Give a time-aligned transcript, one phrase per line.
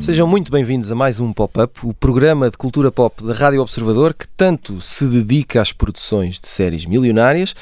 [0.00, 4.14] Sejam muito bem-vindos a mais um Pop-Up, o programa de cultura pop da Rádio Observador
[4.14, 7.54] que tanto se dedica às produções de séries milionárias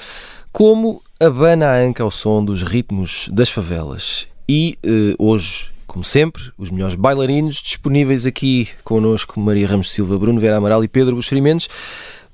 [0.53, 4.29] como abana a anca ao som dos ritmos das favelas.
[4.49, 10.41] E eh, hoje, como sempre, os melhores bailarinos disponíveis aqui connosco, Maria Ramos Silva, Bruno
[10.41, 11.69] Vera Amaral e Pedro Buxerimentos,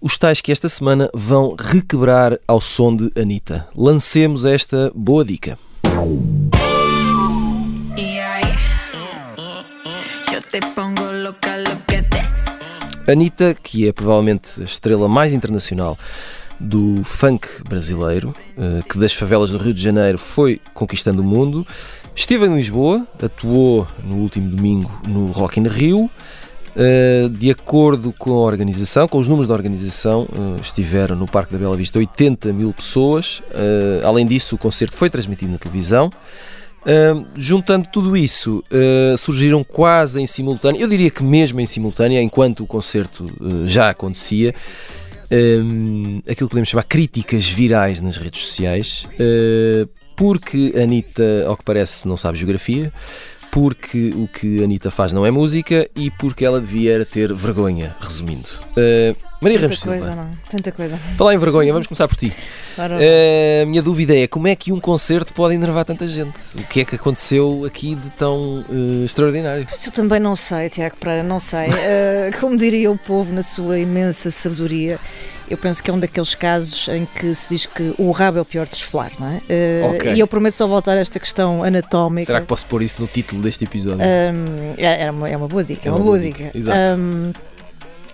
[0.01, 3.69] os tais que esta semana vão requebrar ao som de Anitta.
[3.77, 5.59] Lancemos esta boa dica.
[13.07, 15.99] Anitta, que é provavelmente a estrela mais internacional
[16.61, 21.67] do funk brasileiro, eh, que das favelas do Rio de Janeiro foi conquistando o mundo.
[22.21, 26.09] Esteve em Lisboa, atuou no último domingo no Rock in Rio.
[26.77, 31.51] Eh, de acordo com a organização, com os números da organização, eh, estiveram no Parque
[31.51, 33.43] da Bela Vista 80 mil pessoas.
[34.05, 36.11] Além disso, o concerto foi transmitido na televisão.
[37.35, 38.63] Juntando tudo isso,
[39.19, 43.27] surgiram quase em simultâneo, eu diria que mesmo em simultâneo, enquanto o concerto
[43.65, 44.55] já acontecia,
[45.25, 49.07] aquilo que podemos chamar críticas virais nas redes sociais,
[50.21, 52.93] porque a Anitta, ao que parece, não sabe geografia,
[53.51, 57.97] porque o que a Anitta faz não é música e porque ela devia ter vergonha,
[57.99, 58.51] resumindo.
[59.41, 60.23] Maria Tanta Ramos coisa, Silva.
[60.23, 60.31] não.
[60.51, 60.99] Tanta coisa.
[61.17, 62.31] Falar em vergonha, vamos começar por ti.
[62.77, 66.37] Ora, Uh, a minha dúvida é como é que um concerto pode enervar tanta gente?
[66.57, 69.67] O que é que aconteceu aqui de tão uh, extraordinário?
[69.83, 71.69] Eu também não sei, Tiago Pereira, não sei.
[71.69, 74.99] Uh, como diria o povo na sua imensa sabedoria,
[75.51, 78.41] eu penso que é um daqueles casos em que se diz que o rabo é
[78.41, 79.37] o pior de esfolar, não é?
[79.37, 80.13] Uh, Ok.
[80.15, 82.27] E eu prometo só voltar a esta questão anatómica.
[82.27, 84.01] Será que posso pôr isso no título deste episódio?
[84.05, 86.51] Um, é, é uma, é uma boa dica, é uma, boa dica.
[86.55, 86.99] Exato.
[87.01, 87.33] Um,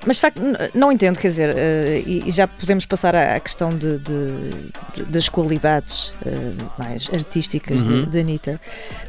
[0.06, 0.40] mas de facto,
[0.72, 5.04] não entendo, quer dizer, eh, e, e já podemos passar à, à questão de, de-
[5.08, 8.04] das qualidades eh, mais artísticas Uhum.
[8.04, 8.60] de, de Anitta,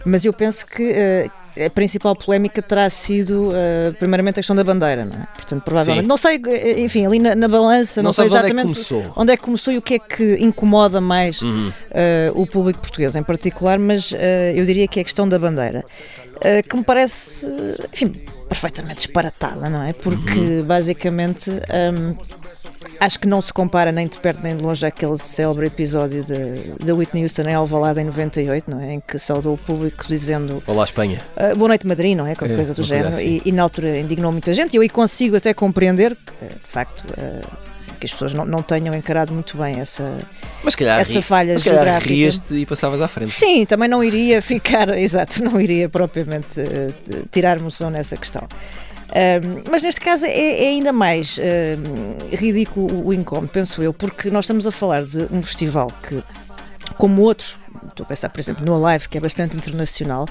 [0.04, 1.30] mas eu penso que
[1.66, 5.28] a principal polémica terá sido, eh, primeiramente, a questão da bandeira, não é?
[5.34, 6.08] Portanto, provavelmente, Sim.
[6.08, 8.70] não sei, eh, enfim, ali na, na balança, não, não sei sabes onde é que
[8.70, 9.14] exatamente começou.
[9.22, 11.72] onde é que começou e o que é que incomoda mais Uhum.
[11.92, 15.38] eh, o público português em particular, mas eh, eu diria que é a questão da
[15.40, 15.84] bandeira,
[16.70, 17.48] que me parece,
[17.92, 18.14] enfim,
[18.48, 19.94] perfeitamente disparatada, não é?
[19.94, 20.64] Porque Uhum.
[20.64, 22.16] basicamente hum,
[23.00, 26.74] acho que não se compara nem de perto nem de longe àquele célebre episódio de-
[26.84, 28.94] da Whitney Houston em Alvalade em 98, não é?
[28.94, 31.22] Em que saudou o público dizendo Olá, Espanha.
[31.36, 32.36] ah, Boa Noite Madrid, não é?
[32.36, 33.10] Qualquer É, coisa do género.
[33.10, 33.42] assim.
[33.46, 34.74] E, e na altura indignou muita gente.
[34.74, 37.42] E eu aí consigo até compreender que, de facto, eh,
[37.98, 40.20] que as pessoas não, não tenham encarado muito bem essa,
[40.64, 42.14] Mas calhar, essa falha mas calhar geográfica.
[42.14, 43.32] rias-te e passavas à frente.
[43.32, 48.44] Sim, também não iria ficar, exato, não iria propriamente eh, t- tirar moção nessa questão.
[49.72, 50.30] Mas neste caso é,
[50.66, 51.40] é ainda mais
[52.32, 56.22] ridículo o, o incómodo, penso eu, porque nós estamos a falar de um festival que,
[56.98, 57.58] como outros,
[57.90, 60.28] estou a pensar, por exemplo, no Alive, que é bastante internacional,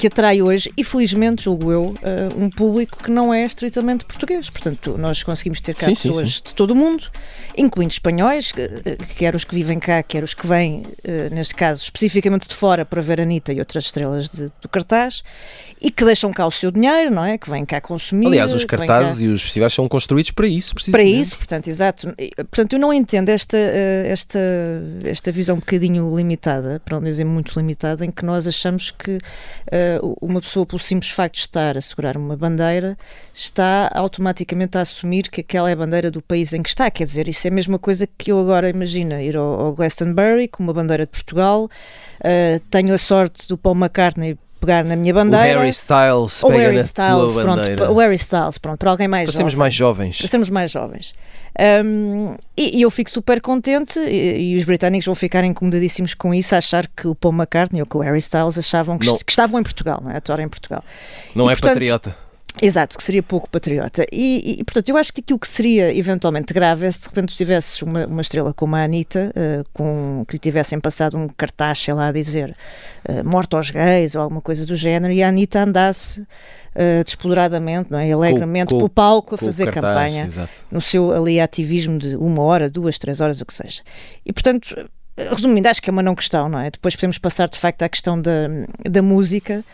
[0.00, 4.48] que atrai hoje, e felizmente, julgo eu, ah, um público que não é estritamente português.
[4.48, 6.42] Portanto, nós conseguimos ter cá Sim, sim, pessoas sim.
[6.46, 7.04] de todo o mundo,
[7.54, 11.54] incluindo espanhóis, que- eh, quer os que vivem cá, quer os que vêm, eh, neste
[11.54, 15.22] caso, especificamente de fora para ver a Anitta e outras estrelas de- do cartaz,
[15.82, 17.36] e que deixam cá o seu dinheiro, não é?
[17.36, 18.26] Que vêm cá consumir.
[18.28, 22.08] Aliás, os cartazes cá- e os festivais são construídos para isso, para isso, portanto, exato.
[22.36, 24.38] Portanto, eu não entendo esta, eh, esta,
[25.04, 29.18] esta visão um bocadinho limitada, para não dizer muito limitada, em que nós achamos que
[30.20, 32.96] uma pessoa, pelo simples facto de estar a segurar uma bandeira,
[33.34, 36.90] está automaticamente a assumir que aquela é a bandeira do país em que está.
[36.90, 40.48] Quer dizer, isso é a mesma coisa que eu agora imagino ir ao, ao Glastonbury
[40.48, 41.68] com uma bandeira de Portugal,
[42.22, 45.58] eh, tenho a sorte do Paul McCartney pegar na minha O bandeira.
[45.58, 47.90] Harry Styles ou Harry Styles, pronto, bandeira.
[47.90, 50.18] o Harry Styles, pronto, para alguém mais Para sermos jovem mais jovens.
[50.18, 51.14] para sermos mais jovens.
[51.84, 56.32] Um, e, e eu fico super contente, e, e os britânicos vão ficar incomodadíssimos com
[56.32, 59.24] isso, a achar que o Paul McCartney ou que o Harry Styles achavam que, est-
[59.24, 60.16] que estavam em Portugal, não é?
[60.16, 60.82] Atuar em Portugal.
[61.34, 62.16] Não E, é portanto, patriota.
[62.60, 64.04] Exato, que seria pouco patriota.
[64.12, 67.36] E, e, portanto, eu acho que aquilo que seria eventualmente grave é se de repente
[67.36, 71.78] tivesses uma, uma estrela como a Anitta, eh, com, que lhe tivessem passado um cartaz,
[71.78, 72.54] sei lá, a dizer
[73.24, 76.26] morte aos gays ou alguma coisa do género, e a Anitta andasse
[76.74, 78.10] eh, desploradamente, não é?
[78.10, 80.52] alegremente, com- pelo palco a fazer cartaz, campanha Exato.
[80.70, 83.82] no seu ali ativismo de uma hora, duas, três horas, o que seja.
[84.26, 86.70] E portanto, resumindo, acho que é uma não questão, não é?
[86.70, 88.48] Depois podemos passar de facto à questão da,
[88.88, 89.64] da música.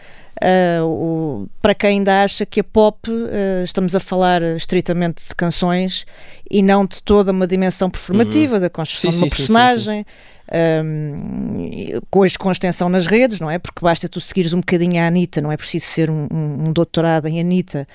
[0.42, 5.34] Uh, o, para quem ainda acha que a pop, uh, estamos a falar estritamente de
[5.34, 6.04] canções
[6.50, 8.60] e não de toda uma dimensão performativa, uhum.
[8.60, 9.98] da construção sim, de uma sim, personagem.
[10.00, 13.58] Sim, um, hoje com extensão nas redes, não é?
[13.58, 16.72] Porque basta tu seguires um bocadinho a Anitta, não é preciso ser um, um, um
[16.72, 17.86] doutorado em Anitta,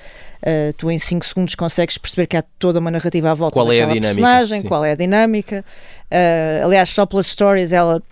[0.41, 3.71] uh, tu em 5 segundos consegues perceber que há toda uma narrativa à volta qual
[3.71, 4.67] é a dinâmica, personagem, sim.
[4.67, 5.63] qual é a dinâmica.
[6.11, 8.03] Uh, aliás, só pelas stories ela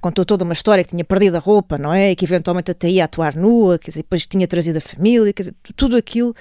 [0.00, 2.10] contou toda uma história que tinha perdido a roupa, não é?
[2.10, 5.42] E que eventualmente até ia atuar nua, quer dizer, depois tinha trazido a família, quer
[5.42, 6.34] dizer, tudo aquilo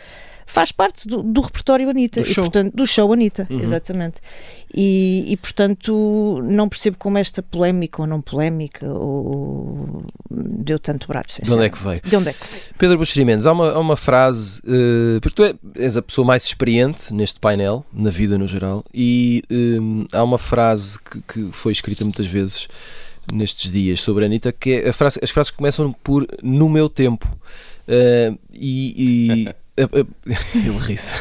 [0.46, 2.22] faz parte do, do repertório Anitta.
[2.22, 2.44] Do show.
[2.44, 3.60] E, portanto, do show Anitta, uhum.
[3.60, 4.22] exatamente.
[4.74, 11.42] E, e, portanto, não percebo como esta polémica ou não polémica ou, deu tanto braço.
[11.42, 12.02] De onde é que veio?
[12.04, 12.64] De onde é que veio?
[12.78, 16.26] Pedro Buxeri Mendes, há uma, há uma frase, uh, porque tu é, és a pessoa
[16.26, 21.52] mais experiente neste painel, na vida no geral, e um, há uma frase que, que
[21.52, 22.68] foi escrita muitas vezes
[23.34, 26.90] nestes dias sobre a Anitta, que é a frase, as frases começam por no meu
[26.90, 27.28] tempo.
[27.88, 31.14] Uh, e, e Ele ri-se.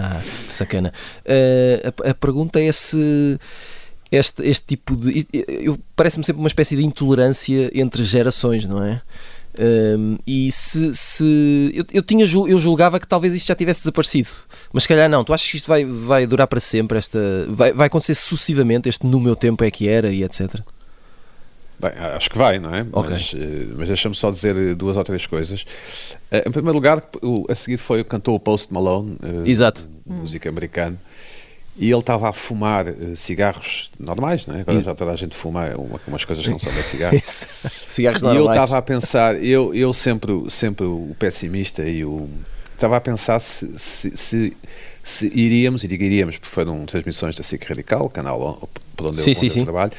[0.48, 0.92] Sacana.
[1.24, 3.38] Uh, a, a, pergunta é se
[4.10, 5.26] este, este tipo de.
[5.94, 9.02] Parece-me sempre uma espécie de intolerância entre gerações, não é?
[9.60, 14.28] Um, e se, se eu, eu, tinha eu julgava que talvez isto já tivesse desaparecido,
[14.72, 15.24] mas se calhar não.
[15.24, 16.98] Tu achas que isto vai, vai durar para sempre?
[16.98, 17.18] Esta
[17.48, 18.88] vai, vai acontecer sucessivamente?
[18.88, 20.60] Este no meu tempo é que era e etc.
[21.80, 22.84] Bem, acho que vai, não é?
[22.90, 23.10] Okay.
[23.12, 25.64] Mas, eh, mas deixa-me só dizer duas ou três coisas.
[26.30, 27.00] Eh, em primeiro lugar,
[27.48, 29.88] a seguir foi o cantor o Post Malone, eh, Exato.
[30.04, 30.98] música americano,
[31.76, 34.62] e ele estava a fumar cigarros normais, não é?
[34.62, 34.82] Agora hum.
[34.82, 37.20] já toda a gente fuma uma, umas coisas que não são da cigarro.
[37.24, 38.44] cigarros normais.
[38.44, 42.28] E eu estava a pensar, eu, eu sempre, sempre o pessimista e o.
[42.74, 44.56] Estava a pensar se, se, se,
[45.02, 49.30] se iríamos, e digo iríamos, porque foram transmissões da SIC Radical, canal por onde sim,
[49.30, 49.64] eu, onde sim, eu sim.
[49.64, 49.92] trabalho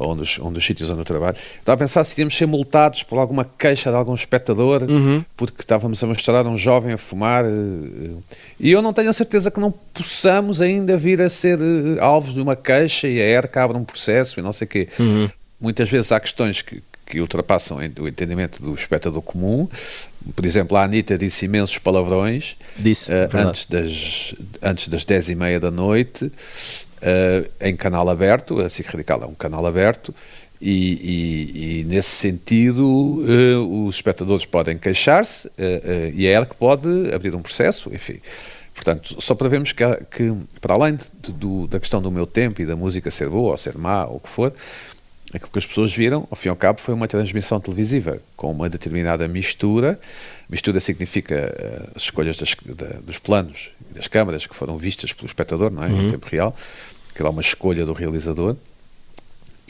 [0.00, 3.02] ou nos, um dos sítios onde eu trabalho, estava a pensar se iríamos ser multados
[3.02, 5.24] por alguma queixa de algum espectador, uhum.
[5.36, 7.44] porque estávamos a mostrar um jovem a fumar.
[7.44, 8.16] Eh,
[8.58, 12.32] e eu não tenho a certeza que não possamos ainda vir a ser eh, alvos
[12.32, 14.88] de uma queixa e a ERCA abre um processo e não sei o quê.
[14.98, 15.28] Uhum.
[15.60, 19.68] Muitas vezes há questões que, que ultrapassam o entendimento do espectador comum.
[20.34, 25.34] Por exemplo, a Anitta disse imensos palavrões disse, uh, antes, das, antes das 10 e
[25.34, 26.32] meia da noite
[27.02, 30.14] uh, em canal aberto, a SIC Radical é um canal aberto,
[30.60, 35.52] e, e, e nesse sentido uh, os espectadores podem queixar-se uh,
[36.14, 38.20] e é ela que pode abrir um processo, enfim.
[38.74, 42.62] Portanto, só para vermos que, que para além de, do, da questão do meu tempo
[42.62, 44.54] e da música ser boa ou ser má ou o que for,
[45.34, 48.50] aquilo que as pessoas viram, ao fim e ao cabo, foi uma transmissão televisiva com
[48.50, 49.98] uma determinada mistura.
[50.50, 55.12] Mistura significa uh, as escolhas das, da, dos planos e das câmaras que foram vistas
[55.12, 55.86] pelo espectador, não é?
[55.86, 56.06] Uhum.
[56.06, 56.56] em tempo real.
[57.14, 58.56] Que era uma escolha do realizador,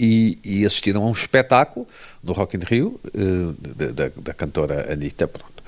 [0.00, 1.86] e, e assistiram a um espetáculo
[2.22, 5.62] no Rock in Rio uh, da, da, da, cantora Anitta, pronto,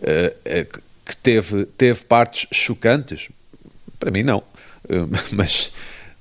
[0.00, 3.30] uh, que teve, teve partes chocantes,
[3.98, 4.42] para mim não,
[5.32, 5.72] mas,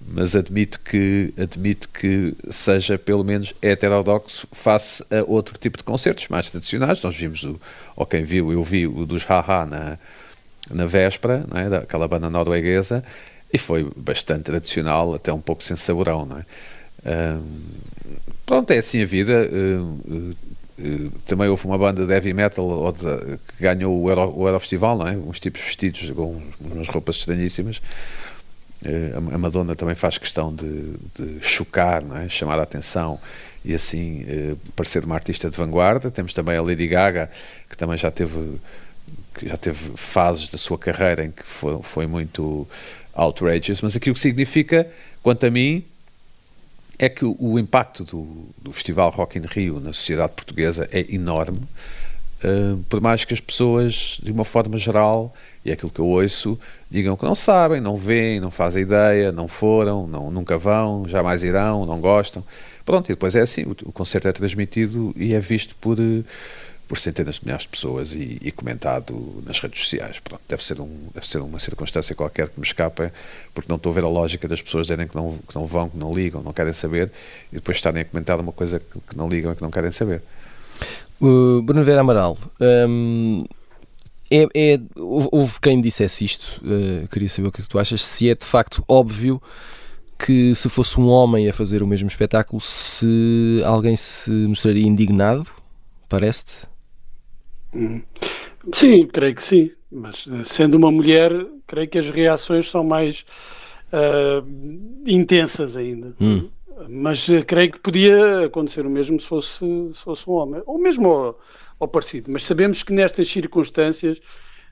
[0.08, 6.28] mas admito que, admito que seja pelo menos heterodoxo face a outro tipo de concertos
[6.30, 7.60] mais tradicionais, nós vimos, o,
[7.96, 10.00] ou quem viu, eu vi o dos Haha na,
[10.72, 11.70] na véspera, não é?
[11.70, 13.04] daquela banda norueguesa,
[13.52, 16.46] e foi bastante tradicional, até um pouco sem saborão, não é?
[18.46, 19.50] pronto, é assim a vida.
[19.52, 25.18] Uh, uh, também houve uma banda de heavy metal que ganhou o, Euro, Eurofestival, é?
[25.18, 27.82] Uns tipos vestidos com umas roupas estranhíssimas.
[28.86, 32.30] Uh, a Madonna também faz questão de, de chocar, é?
[32.30, 33.20] chamar a atenção
[33.66, 34.26] e assim
[34.76, 36.10] parecer uma artista de vanguarda.
[36.10, 37.30] Temos também a Lady Gaga,
[37.70, 38.60] que também já teve
[39.46, 42.68] já teve fases da sua carreira em que foi, foi muito
[43.14, 44.88] outrageous, mas aquilo que significa,
[45.22, 45.84] quanto a mim,
[47.00, 51.60] é que o, impacto do, do, Festival Rock in Rio na sociedade portuguesa é enorme,
[52.44, 55.34] uh, por mais que as pessoas, de uma forma geral,
[55.68, 56.58] e é aquilo que eu ouço,
[56.90, 61.44] digam que não sabem, não veem, não fazem ideia, não foram, não, nunca vão, jamais
[61.44, 62.42] irão, não gostam.
[62.86, 66.00] Pronto, e depois é assim, o, o concerto é transmitido e é visto por...
[66.00, 66.24] Uh,
[66.88, 70.20] por centenas de milhares de pessoas e, e, comentado nas redes sociais.
[70.20, 73.12] Pronto, deve, ser um, deve ser uma circunstância qualquer que me escapa,
[73.54, 75.90] porque não estou a ver a lógica das pessoas dizerem que não, que não vão,
[75.90, 77.12] que não ligam, não querem saber,
[77.52, 79.92] e depois estarem a comentar uma coisa que, que não ligam e que não querem
[79.92, 80.22] saber.
[81.20, 82.38] Uh, Bruno Vera Amaral,
[82.88, 83.44] hum,
[84.32, 88.36] é, é, houve quem dissesse isto, uh, queria saber o que tu achas, se é
[88.36, 89.42] de facto óbvio
[90.18, 95.48] que se fosse um homem a fazer o mesmo espetáculo, se alguém se mostraria indignado,
[96.10, 96.68] parece-te?
[98.74, 99.72] Sim, creio que sim.
[99.92, 101.32] Mas eh, sendo uma mulher,
[101.66, 103.26] creio que as reações são mais
[103.94, 104.46] uh,
[105.06, 106.14] intensas ainda.
[106.20, 106.50] Hum.
[106.90, 111.36] mas creio que podia acontecer o mesmo se fosse, se fosse um homem, ou mesmo
[111.80, 112.32] ao parecido.
[112.32, 114.20] Mas sabemos que nestas circunstâncias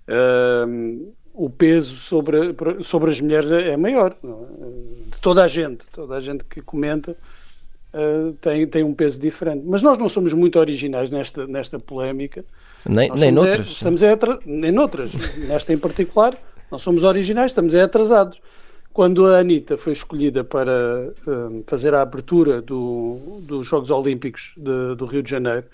[0.07, 4.15] uh, o peso sobre, sobre as mulheres é, é maior.
[4.23, 5.11] É?
[5.11, 7.15] De toda a gente, toda a gente que comenta
[7.93, 9.63] uh, tem, tem um peso diferente.
[9.65, 12.43] Mas nós não somos muito originais nesta, nesta polémica.
[12.87, 13.67] Nem, nem noutras.
[13.67, 15.11] É, estamos é, nem noutras.
[15.47, 16.37] Nesta em particular,
[16.71, 18.39] não somos originais, estamos é atrasados.
[18.93, 24.95] Quando a Anitta foi escolhida para uh, fazer a abertura do, dos Jogos Olímpicos de,
[24.95, 25.65] do Rio de Janeiro,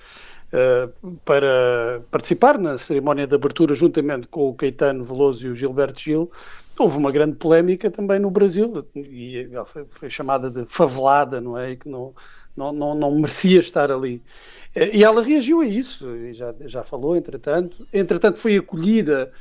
[0.54, 6.00] uh, para participar na cerimónia de abertura juntamente com o Caetano Veloso e o Gilberto
[6.00, 6.32] Gil,
[6.78, 11.58] houve uma grande polémica também no Brasil, e ela foi, foi chamada de favelada, não
[11.58, 11.72] é?
[11.72, 12.14] E que não,
[12.56, 14.22] não, não, não merecia estar ali.
[14.76, 17.86] Eh, e ela reagiu a isso, e já, já falou, entretanto.
[17.94, 19.32] Entretanto, foi acolhida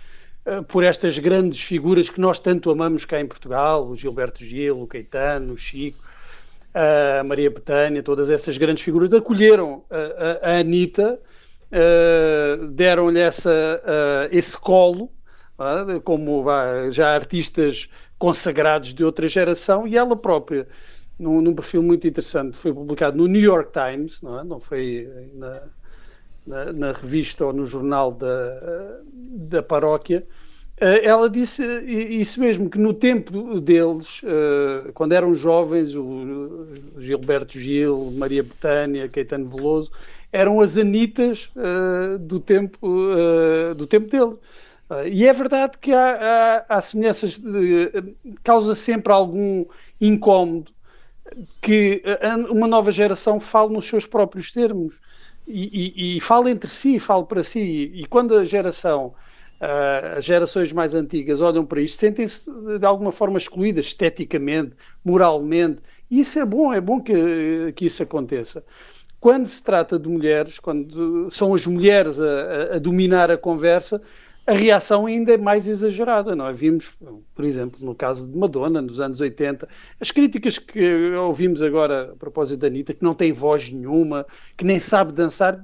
[0.47, 4.81] uh, por estas grandes figuras que nós tanto amamos cá em Portugal: o Gilberto Gil,
[4.81, 6.03] o Caetano, o Chico,
[6.75, 11.21] a Maria Betânia, todas essas grandes figuras acolheram a, a, a Anitta,
[11.73, 13.31] uh, deram-lhe uh,
[14.31, 15.11] esse colo,
[16.05, 16.47] como
[16.91, 17.87] já artistas
[18.19, 20.67] consagrados de outra geração, e ela própria
[21.19, 22.57] num, num, perfil muito interessante.
[22.57, 24.45] Foi publicado no New York Times, não, é?
[24.45, 25.63] não foi na,
[26.47, 30.27] na, na, revista ou no jornal da, da paróquia.
[30.81, 36.69] Eh, ela disse isso mesmo, que no tempo deles, eh, quando eram jovens, o
[36.99, 39.91] Gilberto Gil, Maria Betânia, Caetano Veloso,
[40.33, 42.79] eram as anitas eh, do tempo,
[43.77, 44.39] do tempo dele.
[45.13, 49.65] E é verdade que há, há, há semelhanças, de, causa sempre algum
[50.01, 50.73] incómodo
[51.63, 52.03] que
[52.51, 54.95] uma nova geração fale nos seus próprios termos
[55.47, 57.93] e, e, e fale entre si, fale para si.
[57.95, 59.15] E quando a geração,
[59.61, 64.75] as gerações mais antigas olham para isto, sentem-se de alguma forma excluídas esteticamente,
[65.05, 65.83] moralmente.
[66.11, 68.65] E isso é bom, é bom que, que isso aconteça.
[69.21, 74.01] Quando se trata de mulheres, quando são as mulheres a, a, a dominar a conversa,
[74.47, 76.35] a reação ainda é mais exagerada.
[76.35, 76.53] Não é?
[76.55, 76.97] Vimos,
[77.35, 79.69] por exemplo, no caso de Madonna, nos anos 80,
[80.01, 84.27] as críticas que ouvimos agora a propósito da Anitta, que não tem voz nenhuma,
[84.57, 85.63] que nem sabe dançar.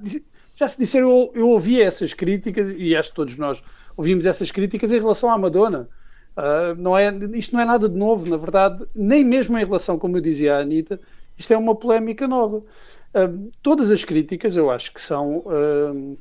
[0.55, 3.63] Já se disseram, eu, eu ouvi essas críticas, e acho que todos nós
[3.97, 5.89] ouvimos essas críticas em relação à Madonna.
[6.37, 9.99] Uh, não é, isto não é nada de novo, na verdade, nem mesmo em relação,
[9.99, 11.01] como eu dizia à Anitta,
[11.37, 12.59] isto é uma polémica nova.
[12.59, 16.19] Uh, todas as críticas eu acho que são uh,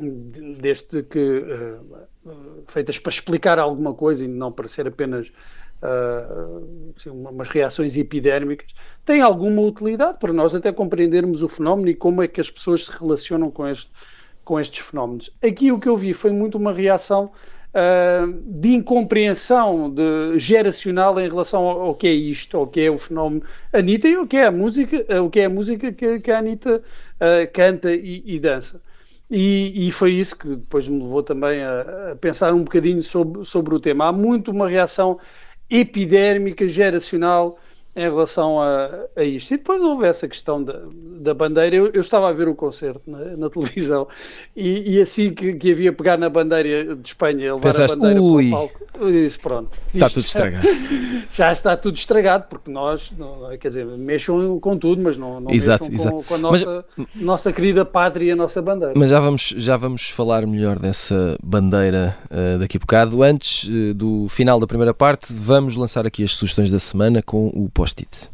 [0.00, 1.44] desde que
[2.68, 5.32] feitas para explicar alguma coisa e não para ser apenas
[5.82, 8.68] uh, umas reações epidérmicas,
[9.04, 12.86] têm alguma utilidade para nós até compreendermos o fenómeno e como é que as pessoas
[12.86, 13.90] se relacionam com, este,
[14.48, 15.30] com estes fenómenos.
[15.44, 17.30] Aqui o que eu vi foi muito uma reação
[17.74, 22.90] uh, de incompreensão de, geracional em relação ao, ao, que é isto, ao que é
[22.90, 23.42] o fenómeno
[23.74, 26.38] Anitta e o que é a música, o que é a música que, que a
[26.38, 26.82] Anitta
[27.52, 28.80] canta e, e dança.
[29.30, 33.44] E, e, foi isso que depois me levou também a, a, pensar um bocadinho sobre,
[33.44, 34.06] sobre o tema.
[34.06, 35.18] Há muito uma reação
[35.68, 37.58] epidérmica, geracional,
[37.96, 39.52] em relação a, a isto.
[39.52, 40.80] E depois houve essa questão da,
[41.20, 41.74] da bandeira.
[41.74, 44.06] Eu, eu estava a ver o concerto na, na televisão
[44.54, 48.22] e, e, assim que, que havia pegar na bandeira de Espanha, levar Pensaste, a bandeira
[48.22, 48.50] ui.
[48.50, 49.78] para o palco, eu disse: pronto.
[49.92, 50.68] Está tudo estragado.
[51.30, 55.50] Já está tudo estragado, porque nós, não, quer dizer, mexam com tudo, mas não, não
[55.50, 56.16] exato, mexam exato.
[56.16, 58.94] Com, com, a nossa, mas, nossa querida pátria, a nossa bandeira.
[58.96, 63.22] Mas já vamos, já vamos falar melhor dessa bandeira uh, daqui a bocado.
[63.22, 67.48] Antes uh, do final da primeira parte, vamos lançar aqui as sugestões da semana com
[67.48, 68.28] o post-it.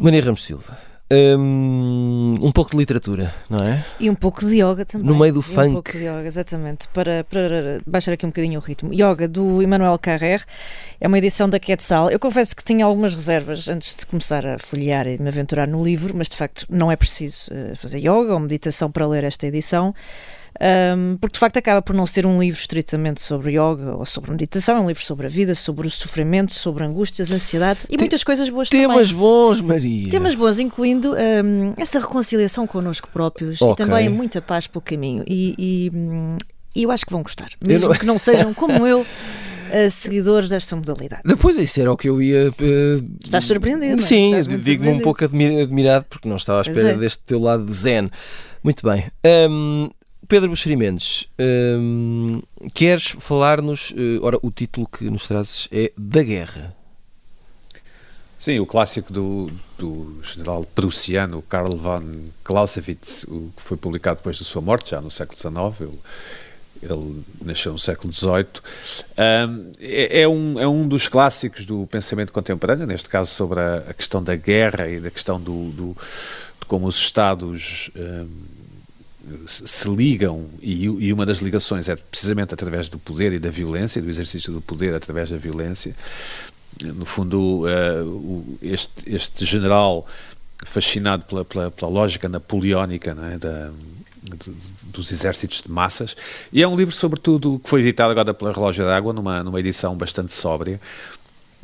[0.00, 0.78] Maria Ramos Silva.
[1.08, 3.84] Um, um, pouco de literatura, não é?
[4.00, 5.06] E um pouco de yoga também.
[5.06, 5.68] No meio do e funk.
[5.68, 6.88] Um pouco de yoga, exatamente.
[6.88, 8.92] Para, para baixar aqui um bocadinho o ritmo.
[8.92, 10.44] Yoga do Emmanuel Carrer
[11.00, 12.10] é uma edição da Quetzal.
[12.10, 15.84] Eu confesso que tinha algumas reservas antes de começar a folhear e me aventurar no
[15.84, 19.46] livro, mas de facto não é preciso uh, fazer yoga ou meditação para ler esta
[19.46, 19.94] edição.
[20.60, 24.30] Um, porque de facto acaba por não ser um livro estritamente sobre yoga ou sobre
[24.30, 27.98] meditação, é um livro sobre a vida, sobre o sofrimento, sobre angústias, ansiedade e Tem,
[27.98, 28.96] muitas coisas boas temas também.
[28.96, 30.10] Temas bons, Maria.
[30.10, 33.72] Temas bons, incluindo um, essa reconciliação connosco próprios okay.
[33.72, 35.24] e também muita paz pelo caminho.
[35.26, 36.38] E, e, hum,
[36.74, 37.96] e, eu acho que vão gostar, mesmo não...
[37.96, 39.04] que não sejam como eu.
[39.66, 41.22] Uh, seguidores desta modalidade.
[41.24, 42.50] Depois isso era o que eu ia.
[42.50, 44.00] Uh, Estás surpreendido?
[44.00, 46.96] Sim, digo-me um pouco admirado porque não estava à espera é.
[46.96, 48.08] deste teu lado de zen.
[48.62, 49.06] Muito bem.
[49.50, 49.90] Um,
[50.28, 52.42] Pedro Buxeri Mendes, hum,
[52.74, 56.74] queres falar-nos, uh, ora, o título que nos trazes é Da Guerra.
[58.38, 62.02] Sim, o clássico do, do general prussiano Karl von
[62.42, 65.80] Clausewitz, o que foi publicado depois da sua morte, já no século XIX.
[65.80, 65.98] Eu,
[66.82, 68.46] ele nasceu no século XVIII.
[69.16, 73.76] Um, é, é, um, é um dos clássicos do pensamento contemporâneo, neste caso sobre a,
[73.88, 75.96] a questão da guerra e da questão do, do
[76.60, 78.55] de como os Estados um,
[79.46, 84.08] se ligam, e, uma das ligações é precisamente através do poder e da violência, do
[84.08, 85.94] exercício do poder através da violência.
[86.82, 90.06] No fundo, uh, este, este general
[90.64, 93.70] fascinado pela, pela, pela lógica napoleónica é, da,
[94.84, 96.16] dos exércitos de massas,
[96.52, 99.96] e é um livro, sobretudo, que foi editado agora pela Relógio d'Água, numa, numa edição
[99.96, 100.80] bastante sóbria,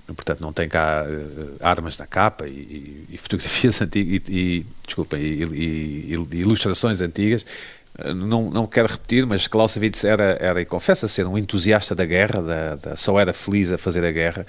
[0.06, 4.66] portanto não tem cá uh, armas na capa e, e fotografias antigas e, e
[5.18, 7.44] e, e, ilustrações antigas.
[7.98, 12.04] Uh, não, não quero repetir, mas Clausewitz era, era e confessa ser um entusiasta da
[12.04, 14.46] guerra, da, da, só era feliz a fazer a guerra.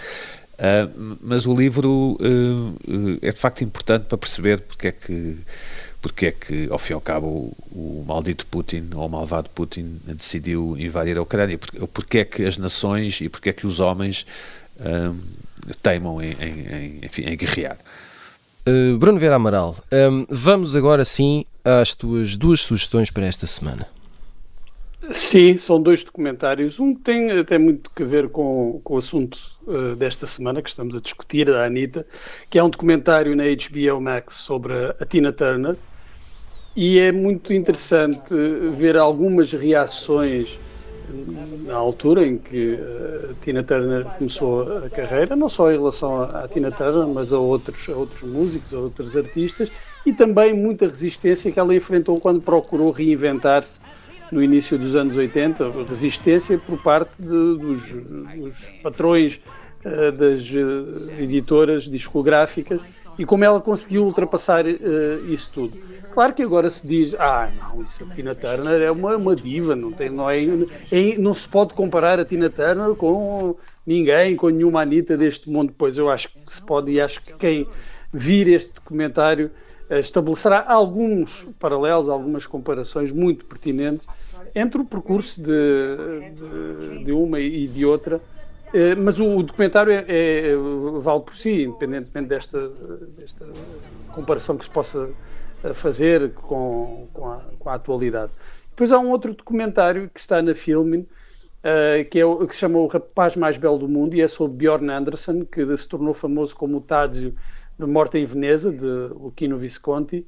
[0.53, 2.17] Uh, mas o livro
[3.21, 5.37] é de facto importante para perceber porque é que
[5.99, 7.27] porque é que, ao fim e ao cabo,
[7.71, 12.25] o, o maldito Putin, ou o malvado Putin, decidiu invadir a Ucrânia, porque, porque é
[12.25, 14.25] que as nações e porque é que os homens
[15.81, 17.77] teimam em, em, em, enfim, em guerrear.
[18.67, 23.85] Uh, Bruno Vera Amaral, um, vamos agora sim às tuas duas sugestões para esta semana.
[25.11, 26.79] Sim, são dois documentários.
[26.79, 29.37] Um tem até muito a ver com, com o assunto
[29.67, 32.05] uh, desta semana que estamos a discutir, da Anitta,
[32.49, 35.75] que é um documentário na HBO Max sobre a, a Tina Turner.
[36.73, 38.33] E é muito interessante
[38.71, 40.57] ver algumas reações
[41.65, 46.47] na altura em que eh, Tina Turner começou a carreira, não só em relação à,
[46.47, 49.69] Tina Turner, mas a outros, a outros músicos, a outros artistas,
[50.05, 53.79] e também muita resistência que ela enfrentou quando procurou reinventar-se
[54.31, 59.39] no início dos anos 80, resistência por parte de, dos, dos, patrões
[59.85, 62.81] uh, das uh, editoras discográficas
[63.17, 65.77] e como ela conseguiu ultrapassar isso tudo.
[66.13, 69.75] Claro que agora se diz, ah, não, isso a Tina Turner é uma, uma diva,
[69.75, 74.49] não, tem, não, é, é, não se pode comparar a Tina Turner com ninguém, com
[74.49, 75.73] nenhuma Anitta deste mundo.
[75.75, 77.67] Pois eu acho que se pode e acho que quem
[78.13, 79.49] vir este documentário
[79.89, 84.05] eh, estabelecerá alguns paralelos, algumas comparações muito pertinentes
[84.53, 88.21] entre o percurso de, de, de uma e de outra.
[88.71, 90.55] Eh, mas o, documentário é, é,
[90.99, 92.69] vale por si, independentemente desta,
[93.17, 93.47] desta
[94.13, 95.09] comparação que se possa
[95.63, 98.31] a fazer com, com, a, com a atualidade.
[98.69, 102.61] Depois há um outro documentário que está na Filmin, uh, que, é o, que se
[102.61, 106.13] chama O Rapaz Mais Belo do Mundo, e é sobre Bjorn Anderson, que se tornou
[106.13, 107.33] famoso como o Tadzio
[107.77, 110.25] de Morte em Veneza, de Luchino Visconti,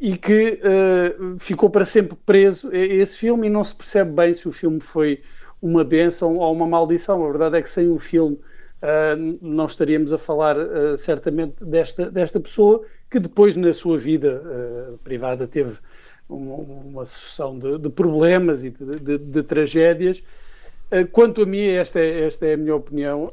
[0.00, 4.34] e que uh, ficou para sempre preso a esse filme e não se percebe bem
[4.34, 5.22] se o filme foi
[5.62, 7.24] uma benção ou uma maldição.
[7.24, 12.10] A verdade é que sem o filme uh, não estaríamos a falar uh, certamente desta,
[12.10, 12.82] desta pessoa
[13.14, 15.78] que depois na sua vida uh, privada teve
[16.28, 20.20] uma, uma sucessão de, de, problemas e de, de, de tragédias.
[21.12, 23.32] quanto a mim, esta é, esta é a minha opinião.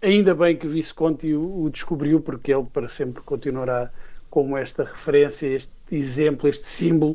[0.00, 3.90] ainda bem que Visconti o, o descobriu, porque ele para sempre continuará
[4.30, 7.14] como esta referência, este exemplo, este símbolo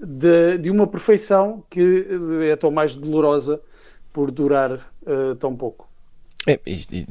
[0.00, 2.06] de, de uma perfeição que
[2.48, 3.60] é tão mais dolorosa
[4.12, 5.85] por durar uh, tão pouco.
[6.46, 6.60] É,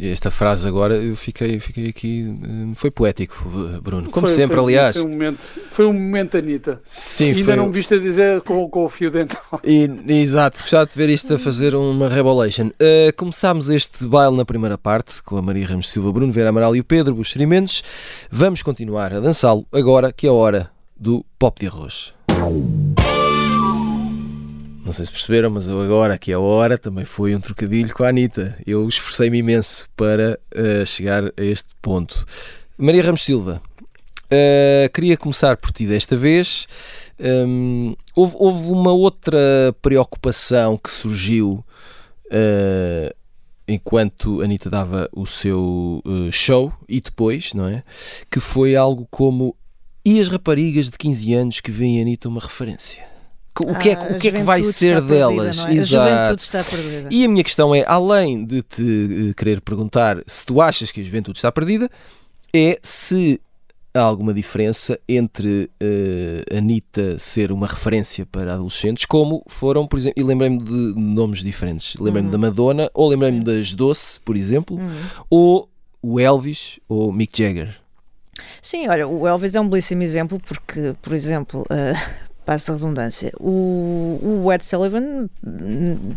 [0.02, 2.24] esta frase agora eu fiquei, fiquei aqui.
[2.24, 3.50] Hum, foi poético,
[3.84, 4.10] Bruno.
[4.10, 4.96] Como foi, sempre, foi, aliás.
[4.96, 6.82] Foi um momento, foi um momento Anitta.
[6.86, 7.56] Sim, Ainda foi...
[7.58, 9.42] não viste a dizer com, com o fio dental.
[9.66, 12.68] E, exato, gostava de ver isto a fazer uma rebolation.
[12.68, 16.76] Uh, começámos este baile na primeira parte com a Maria Ramos Silva, Bruno Vera Amaral
[16.76, 17.84] e o Pedro Buxeri Mendes.
[18.32, 22.14] Vamos continuar a dançá-lo agora que é a hora do pop de arroz.
[24.86, 28.04] Não sei se perceberam, mas eu agora, é a hora, também foi um trocadilho com
[28.04, 28.56] a Anitta.
[28.68, 32.24] Eu esforcei-me imenso para uh, chegar a este ponto.
[32.78, 33.60] Maria Ramos Silva,
[34.26, 36.68] uh, queria começar por ti desta vez.
[37.20, 41.66] Um, houve, houve, uma outra preocupação que surgiu
[42.28, 43.16] uh,
[43.68, 46.00] enquanto a Anitta dava o seu
[46.32, 47.84] show e depois, não é?
[48.30, 49.56] Que foi algo como:
[50.06, 53.15] e as raparigas de 15 anos que veem a Anitta uma referência?
[53.64, 55.66] O que é, ah, o que, é que vai ser delas?
[55.66, 55.76] Perdida, é?
[55.76, 56.44] Exato.
[56.44, 57.10] está perdida.
[57.10, 61.00] E a minha questão é, além de te eh, querer perguntar se tu achas que
[61.00, 61.90] a juventude está perdida,
[62.54, 63.40] é se
[63.94, 70.22] há alguma diferença entre uh, Anitta ser uma referência para adolescentes, como foram, por exemplo,
[70.22, 71.96] e lembrei-me de nomes diferentes.
[71.96, 72.32] Lembrei-me uhum.
[72.32, 75.02] da Madonna, ou lembrei-me das Doce, por exemplo, uhum.
[75.30, 75.70] ou
[76.02, 77.80] o Elvis, ou Mick Jagger.
[78.62, 83.32] Sim, olha, o Elvis é um belíssimo exemplo porque, por exemplo, uh, passa a redundância.
[83.40, 85.28] O, o Ed Sullivan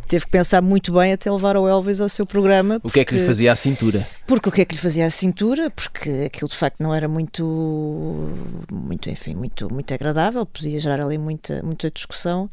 [0.07, 2.79] teve que pensar muito bem até levar o Elvis ao seu programa.
[2.81, 4.07] Porque, o que é que lhe fazia a cintura?
[4.27, 5.71] Porque o que é que lhe fazia a cintura?
[5.71, 8.31] Porque aquilo de facto não era muito,
[8.71, 12.51] muito enfim, muito, muito agradável, podia gerar ali muita, muita discussão.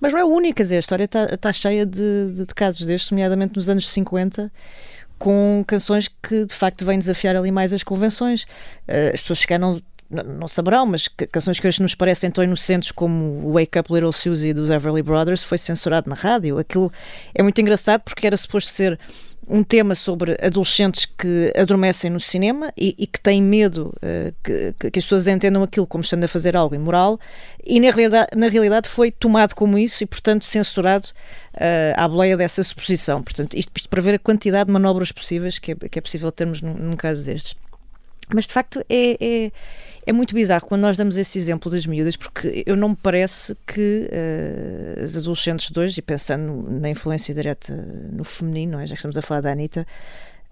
[0.00, 3.12] Mas não é única, dizer, a história está, está cheia de, de, de casos destes,
[3.12, 4.50] nomeadamente nos anos 50,
[5.18, 8.42] com canções que de facto vêm desafiar ali mais as convenções.
[8.88, 13.52] Uh, as pessoas chegaram não saberão, mas canções que hoje nos parecem tão inocentes como
[13.52, 16.58] Wake Up Little Susie dos Everly Brothers foi censurado na rádio.
[16.58, 16.92] Aquilo
[17.34, 18.98] é muito engraçado porque era suposto ser
[19.48, 24.90] um tema sobre adolescentes que adormecem no cinema e, e que têm medo uh, que,
[24.90, 27.18] que, as pessoas entendam aquilo como estando a fazer algo imoral
[27.62, 31.08] e na realidade, na realidade foi tomado como isso e portanto censurado
[31.56, 33.22] uh, à boleia dessa suposição.
[33.22, 36.32] Portanto, isto, isto, para ver a quantidade de manobras possíveis que é, que é possível
[36.32, 37.54] termos num, num caso destes.
[38.32, 39.52] Mas de facto é, é
[40.06, 43.56] é muito bizarro quando nós damos esse exemplo das miúdas, porque eu não me parece
[43.66, 47.74] que uh, as adolescentes de hoje, e pensando na influência direta
[48.12, 48.86] no feminino, é?
[48.86, 49.86] já estamos a falar da Anitta,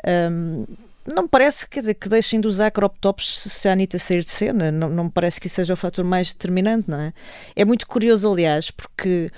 [0.07, 0.65] um,
[1.15, 4.23] não me parece, quer dizer, que deixem de usar crop tops se a Anitta sair
[4.23, 4.71] de cena.
[4.71, 7.13] Não, não me parece que isso seja o fator mais determinante, não é?
[7.57, 9.31] É muito curioso, aliás, porque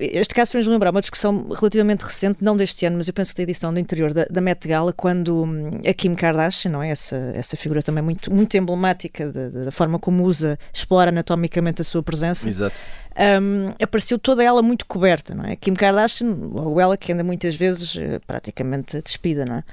[0.00, 3.36] este caso fez-nos lembrar uma discussão relativamente recente, não deste ano, mas eu penso que
[3.36, 6.90] da edição do interior da, da Met Gala, quando hum, a Kim Kardashian, não é?
[6.90, 11.84] essa, essa figura também muito, muito emblemática da, da forma como usa, explora anatomicamente a
[11.84, 12.48] sua presença,
[13.40, 15.34] um, apareceu toda ela muito coberta.
[15.34, 15.54] Não é?
[15.56, 19.64] Kim Kardashian, logo ela que anda muitas vezes eh, praticamente despida, não é?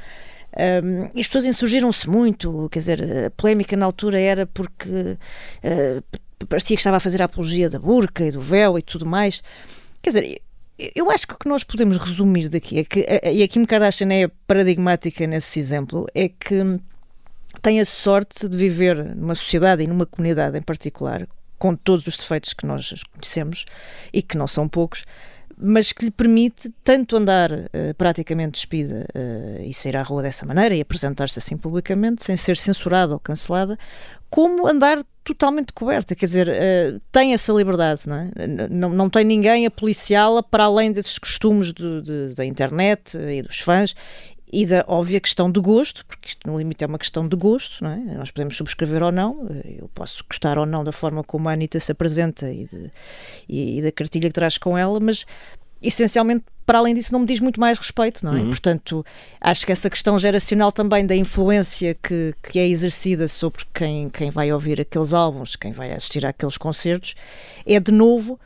[0.55, 6.03] Um, e as pessoas insurgiram-se muito, quer dizer, a polémica na altura era porque uh,
[6.47, 9.41] parecia que estava a fazer a apologia da burca e do véu e tudo mais.
[10.01, 10.41] Quer dizer,
[10.77, 14.11] eu acho que o que nós podemos resumir daqui é que, e a Kim Kardashian
[14.11, 16.79] é paradigmática nesse exemplo, é que
[17.61, 22.17] tem a sorte de viver numa sociedade e numa comunidade em particular, com todos os
[22.17, 23.65] defeitos que nós conhecemos
[24.11, 25.05] e que não são poucos,
[25.57, 30.45] mas que lhe permite tanto andar uh, praticamente despida uh, e sair à rua dessa
[30.45, 33.77] maneira e apresentar-se assim publicamente, sem ser censurada ou cancelada,
[34.29, 38.31] como andar totalmente coberta, quer dizer, uh, tem essa liberdade, não é?
[38.69, 43.95] Não, tem ninguém a policiá-la para além desses costumes de, da internet e dos fãs
[44.55, 47.83] e da óbvia questão de gosto, porque isto no limite é uma questão de gosto,
[47.83, 47.97] não é?
[48.15, 51.77] Nós podemos subscrever ou não, eu posso gostar ou não da forma como a Anitta
[51.77, 52.89] se apresenta e, de,
[53.49, 55.25] e, e da cartilha que traz com ela, mas
[55.83, 58.39] essencialmente, para além disso, não me diz muito mais respeito, não é?
[58.39, 58.47] Uhum.
[58.47, 59.05] Portanto,
[59.41, 64.31] acho que essa questão geracional também da influência que, que é exercida sobre quem, quem
[64.31, 67.13] vai ouvir aqueles álbuns, quem vai assistir àqueles concertos,
[67.65, 68.39] é de novo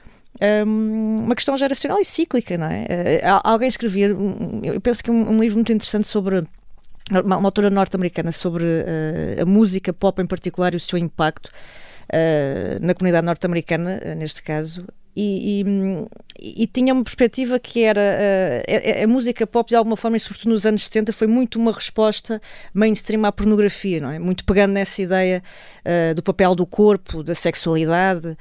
[0.65, 3.21] um, uma questão geracional e cíclica, não é?
[3.23, 4.15] Uh, alguém escrevia,
[4.63, 6.45] eu penso que um, um livro muito interessante sobre
[7.11, 11.47] uma, uma autora norte-americana sobre uh, a música pop em particular e o seu impacto
[11.47, 15.63] uh, na comunidade norte-americana, neste caso, e, e,
[16.41, 20.19] e, tinha uma perspectiva que era uh, a, a, música pop de alguma forma e
[20.19, 22.41] sobretudo nos anos 70 foi muito uma resposta
[22.73, 24.19] mainstream à pornografia, não é?
[24.19, 25.43] Muito pegando nessa ideia
[25.85, 28.37] uh, do papel do corpo, da sexualidade,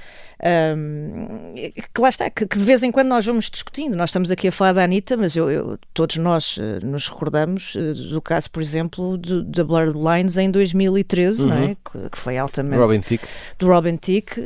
[0.76, 1.54] um,
[1.92, 3.96] que lá está, que, que, de vez em quando nós vamos discutindo.
[3.96, 7.74] Nós estamos aqui a falar da Anitta, mas eu, eu todos nós uh, nos recordamos
[8.10, 11.48] do caso, por exemplo, da Blurred Lines em 2013, uhum.
[11.48, 11.60] não é?
[11.60, 11.76] Uhum.
[11.76, 13.26] Que, que, foi altamente Robin Thicke.
[13.58, 14.40] do Robin Thicke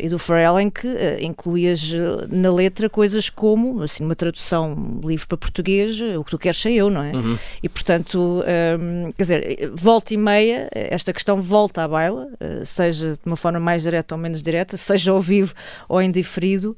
[0.00, 0.88] e do Pharrell, em que
[1.20, 6.30] incluías eh, na letra coisas como, assim, uma tradução livre para português, eh, o que
[6.30, 7.12] tu queres sei eu, não é?
[7.12, 7.38] Uhum.
[7.62, 8.42] E portanto,
[8.78, 13.36] um, quer dizer, volta e meia, esta questão volta à baila, uh, seja de uma
[13.36, 15.54] forma mais direta ou menos direta, seja ao vivo
[15.88, 16.76] ou em diferido.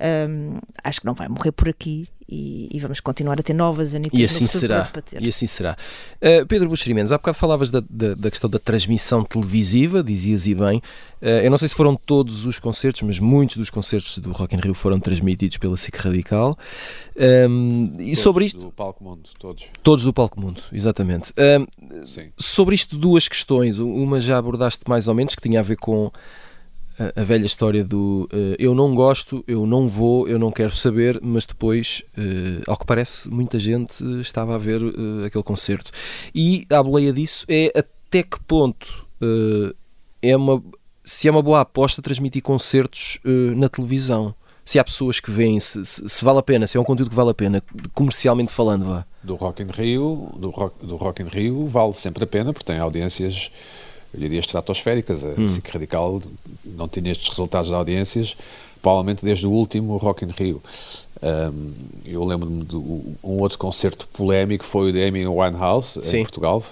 [0.00, 3.94] Um, acho que não vai morrer por aqui e, e, vamos continuar a ter novas
[3.94, 4.90] Anitta e assim será.
[5.20, 5.76] e assim será.
[6.16, 10.54] Uh, Pedro Buxerimentos, há bocado falavas da, da, da, questão da transmissão televisiva dizias e
[10.54, 14.32] bem, uh, eu não sei se foram todos os concertos, mas muitos dos concertos do
[14.32, 16.58] Rock in Rio foram transmitidos pela SIC Radical.
[17.48, 19.66] Um, e todos sobre isto do Palco Mundo, todos.
[19.82, 21.32] Todos do Palco Mundo, exatamente.
[21.38, 21.66] Um,
[22.38, 26.10] sobre isto duas questões, uma já abordaste mais ou menos que tinha a ver com
[26.98, 31.18] a, velha história do uh, eu não gosto, eu não vou, eu não quero saber,
[31.22, 35.90] mas depois, uh, ao que parece, muita gente estava a ver uh, aquele concerto.
[36.34, 39.04] E a boleia disso é até que ponto
[40.20, 40.62] é uma,
[41.02, 43.18] se é uma boa aposta transmitir concertos
[43.56, 44.34] na televisão.
[44.66, 47.08] Se há pessoas que veem, se, se, se, vale a pena, se é um conteúdo
[47.08, 47.62] que vale a pena,
[47.94, 49.04] comercialmente falando, vá.
[49.22, 52.66] Do Rock in Rio, do Rock, do Rock in Rio vale sempre a pena, porque
[52.66, 53.50] tem audiências
[54.14, 55.24] eu diria, estratosféricas.
[55.24, 55.46] A hum.
[55.46, 56.22] SIC Radical
[56.64, 58.36] não tinha estes resultados de audiências,
[58.80, 60.62] provavelmente desde o último Rock in Rio.
[61.22, 61.72] Um,
[62.04, 66.18] eu lembro-me de um outro concerto polémico, foi o de Amy Winehouse, Sim.
[66.18, 66.62] em Portugal,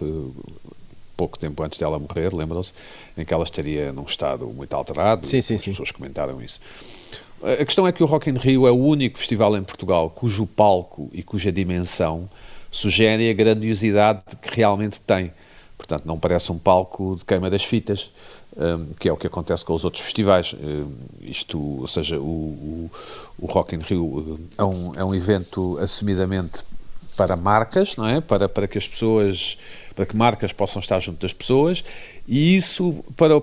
[1.17, 2.73] pouco tempo antes dela morrer, lembram-se,
[3.17, 5.71] em que ela estaria num estado muito alterado, sim, sim, as sim.
[5.71, 6.61] pessoas comentaram isso.
[7.43, 10.47] A questão é que o Rock in Rio é o único festival em Portugal cujo
[10.47, 12.29] palco e cuja dimensão
[12.71, 15.33] sugerem a grandiosidade que realmente tem
[15.83, 18.13] Portanto, não parece um palco de queima das fitas,
[18.57, 20.55] um, que é o que acontece com os outros festivais.
[20.55, 20.93] Um,
[21.23, 22.91] isto, ou seja, o, o,
[23.41, 26.63] o Rock in Rio é um, é um evento assumidamente
[27.17, 28.21] para marcas, não é?
[28.21, 29.59] Para, para que as pessoas,
[29.95, 31.85] para que marcas possam estar junto das pessoas,
[32.27, 33.43] e isso para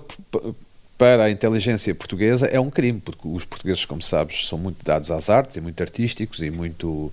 [0.96, 5.10] para a inteligência portuguesa é um crime, porque os portugueses, como sabes, são muito dados
[5.10, 7.10] às artes e muito artísticos e muito,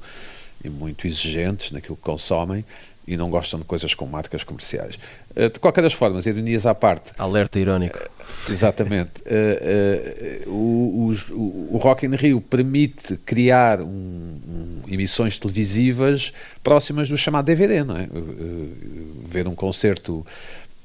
[0.61, 2.65] e muito exigentes naquilo que consomem
[3.07, 4.99] e não gostam de coisas com marcas comerciais.
[5.35, 7.13] Eh, de qualquer das formas, ironias à parte.
[7.17, 7.99] Alerta irónico.
[8.49, 9.21] Exatamente.
[9.25, 17.07] Uh, uh, o, o, o, Rock in Rio permite criar um, um, emissões televisivas próximas
[17.07, 18.07] do chamado DVD, não é?
[19.25, 20.25] ver um concerto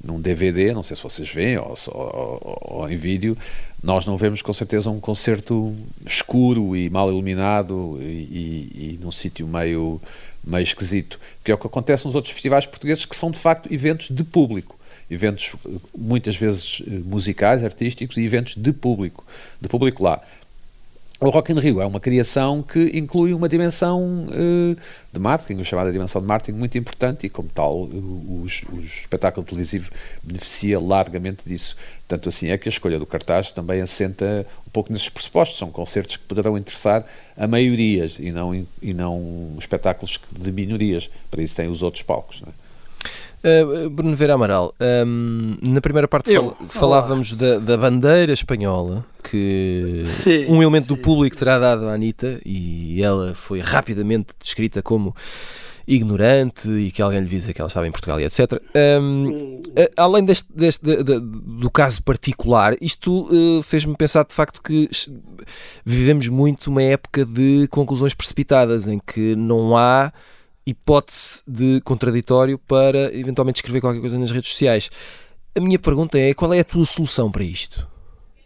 [0.02, 3.36] num DVD, não sei se vocês veem ou, ou, ou, em vídeo,
[3.82, 5.74] nós não vemos com certeza um concerto
[6.06, 10.00] escuro e mal iluminado e, e, e num sítio meio,
[10.44, 13.72] meio esquisito, que é o que acontece nos outros festivais portugueses que são de facto
[13.72, 14.78] eventos de público.
[15.10, 15.54] Eventos
[15.96, 19.26] muitas vezes musicais, artísticos e eventos de público,
[19.60, 20.22] de público lá.
[21.22, 24.76] O Rock in Rio é uma criação que inclui uma dimensão uh,
[25.12, 29.46] de marketing, a chamada dimensão de marketing, muito importante e, como tal, o, o, espetáculo
[29.46, 29.88] televisivo
[30.20, 31.76] beneficia largamente disso.
[32.08, 35.58] Tanto assim é que a escolha do cartaz também assenta um pouco nesses pressupostos.
[35.58, 37.06] São concertos que poderão interessar
[37.36, 41.08] a maiorias e não, e não espetáculos de minorias.
[41.30, 42.40] Para isso tem os outros palcos.
[42.40, 42.61] Não é?
[43.44, 44.72] Uh, Bruno Vera Amaral,
[45.04, 50.94] um, na primeira parte fal falávamos da, da, bandeira espanhola, que sim, um elemento sim.
[50.94, 55.12] do público terá dado à Anitta e ela foi rapidamente descrita como
[55.86, 58.62] ignorante e que alguém lhe dizer que ela estava em Portugal e etc.
[59.00, 59.60] Um,
[59.96, 64.88] além deste, deste de, de, do caso particular, isto uh, fez-me pensar de facto que
[65.84, 70.12] vivemos muito uma época de conclusões precipitadas em que não há
[70.66, 74.90] hipótese de contraditório para eventualmente escrever qualquer coisa nas redes sociais.
[75.54, 77.86] A minha pergunta é: qual é a tua solução para isto?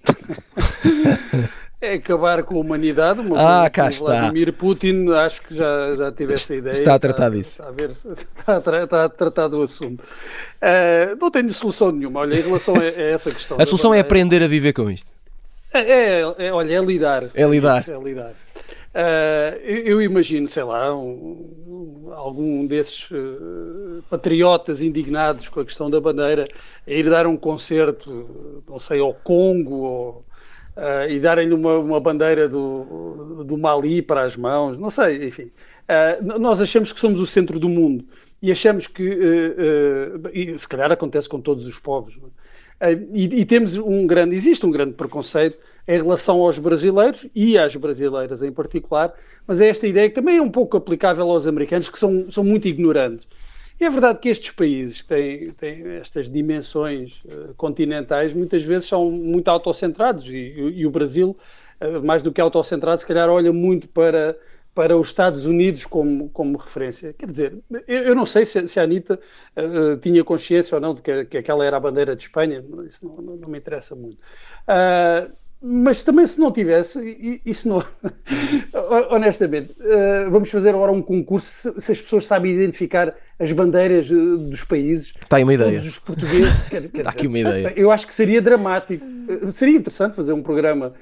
[1.78, 3.20] É acabar com a humanidade.
[3.20, 4.06] Uma ah, cá está.
[4.06, 6.72] Vladimir Putin, acho que já, já tive essa ideia.
[6.72, 7.60] Está a tratar disso.
[7.60, 10.00] Está a, ver, está a, está a tratar do assunto.
[10.00, 12.20] Uh, não tenho solução nenhuma.
[12.20, 13.58] Olha, em relação a, a essa questão.
[13.60, 15.12] A solução é aprender a viver com isto.
[15.72, 17.24] É, é, é, olha, é lidar.
[17.34, 17.86] É lidar.
[17.86, 18.32] É lidar.
[18.96, 26.00] Uh, eu imagino, sei lá, um, algum desses uh, patriotas indignados com a questão da
[26.00, 26.48] bandeira
[26.86, 30.24] a ir dar um concerto, não sei, ao Congo ou,
[30.78, 35.50] uh, e darem-lhe uma, uma, bandeira do, do Mali para as mãos, não sei, enfim.
[36.40, 38.02] nós achamos que somos o centro do mundo
[38.40, 39.02] e achamos que,
[40.32, 42.18] e se calhar acontece com todos os povos,
[42.80, 42.92] é?
[43.12, 47.74] e, e temos um grande, existe um grande preconceito em relação aos brasileiros e às
[47.76, 49.14] brasileiras em particular,
[49.46, 52.42] mas é esta ideia que também é um pouco aplicável aos americanos, que são, são
[52.42, 53.26] muito ignorantes.
[53.78, 58.88] E é verdade que estes países que têm, têm estas dimensões uh, continentais muitas vezes
[58.88, 61.36] são muito autocentrados e, e o Brasil,
[61.80, 64.34] uh, mais do que autocentrado, se calhar olha muito para,
[64.74, 67.12] para os Estados Unidos como, como referência.
[67.12, 69.20] Quer dizer, eu, eu não sei se, se a Anitta
[69.54, 73.06] uh, tinha consciência ou não de que, que aquela era a bandeira de Espanha, isso
[73.06, 74.18] não, não, não me interessa muito.
[74.66, 77.82] Uh, mas também se não tivesse, isso não.
[79.10, 84.36] Honestamente, uh, vamos fazer agora um concurso se, as pessoas sabem identificar as bandeiras uh,
[84.36, 85.06] dos países.
[85.06, 85.80] Está aí uma ideia.
[85.80, 86.54] Os portugueses.
[86.94, 87.72] Está aqui uma ideia.
[87.74, 89.04] Eu acho que seria dramático.
[89.04, 90.92] Uh, seria interessante fazer um programa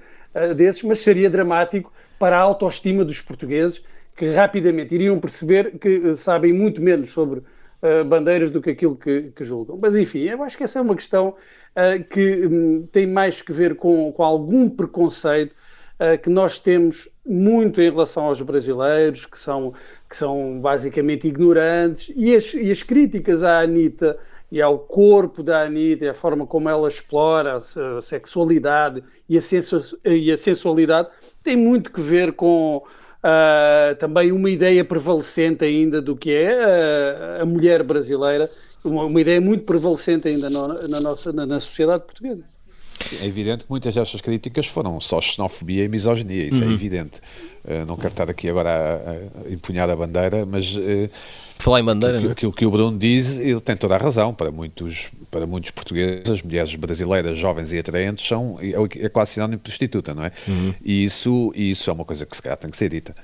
[0.57, 3.81] desses, mas seria dramático para a autoestima dos portugueses
[4.17, 7.41] que rapidamente iriam perceber que sabem muito menos sobre
[8.07, 9.79] bandeiras do que aquilo que, que julgam.
[9.81, 11.37] Mas enfim, eu acho que essa é uma questão
[11.77, 15.55] uh, que um, tem mais que ver com, com algum preconceito
[16.01, 19.73] uh, que nós temos muito em relação aos brasileiros, que são,
[20.09, 24.19] que são basicamente ignorantes, e as, e as críticas à Anitta
[24.51, 29.39] e ao corpo da Anitta, e a forma como ela explora a, a sexualidade e
[29.39, 31.09] a, sensu, e a sensualidade,
[31.43, 32.83] tem muito que ver com
[33.25, 38.49] uh, também uma ideia prevalecente ainda do que é uh, a mulher brasileira,
[38.85, 42.45] uma, uma, ideia muito prevalecente ainda no, na nossa na, na sociedade portuguesa.
[43.05, 46.73] Sim, é evidente que muitas destas críticas foram só xenofobia e misoginia, isso é uhum.
[46.73, 47.21] é evidente.
[47.65, 51.09] Uh, não quero estar aqui agora a, a empunhar a bandeira, mas uh,
[51.59, 54.35] falar em bandeira, aquilo, aquilo, que o Bruno diz, ele tem toda a razão.
[54.35, 59.33] Para muitos, para muitos portugueses, as mulheres brasileiras jovens e atraentes são é, é quase
[59.33, 60.33] sinónimo de prostituta, não é?
[60.47, 60.75] Uhum.
[60.85, 63.15] E isso, e isso é uma coisa que se calhar tem que ser dita.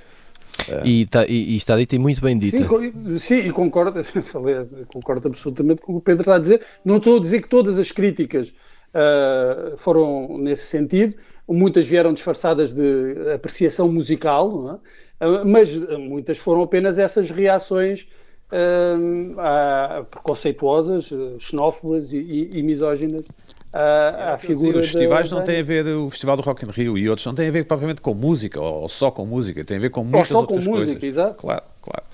[0.85, 2.59] E, tá, e, e, está dita e muito bem dita.
[2.59, 4.05] Sim, sim e concordo,
[4.89, 6.63] concordo absolutamente com o que o Pedro está a dizer.
[6.85, 8.53] Não estou a dizer que todas as críticas
[8.95, 11.15] uh, foram nesse sentido,
[11.49, 14.81] muitas vieram disfarçadas de apreciação musical,
[15.21, 18.07] uh, mas muitas foram apenas essas reações
[18.53, 23.27] uh, preconceituosas, xenófobas e, e, e misóginas
[23.73, 24.73] à, à figura.
[24.73, 27.27] Sim, os festivais não têm a ver, o Festival do Rock in Rio e outros
[27.27, 30.03] não têm a ver propriamente com música ou só com música, tem a ver com
[30.03, 30.89] muitas ou só outras com coisas.
[30.89, 31.37] música, exato.
[31.37, 32.05] Claro, claro.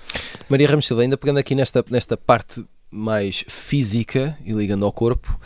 [0.49, 5.39] Maria Ramos Silva, ainda pegando aqui nesta, nesta parte mais física e ligando ao corpo,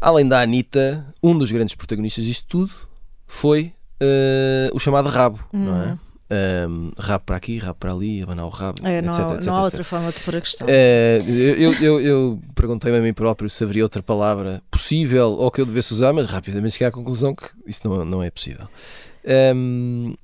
[0.00, 2.72] além da Anitta, um dos grandes protagonistas disto tudo
[3.26, 5.64] foi uh, o chamado rabo, hum.
[5.66, 5.98] não é?
[6.32, 9.56] Um, rabo para aqui, rabo para ali, abanar o rabo, é, etc, não, etc, não
[9.56, 9.64] há etc.
[9.64, 10.66] outra forma de pôr a questão.
[10.68, 15.60] Uh, eu eu, eu perguntei-me a mim próprio se haveria outra palavra possível ou que
[15.60, 18.68] eu devesse usar, mas rapidamente cheguei à conclusão que isso não, não é possível.
[19.54, 20.14] Um,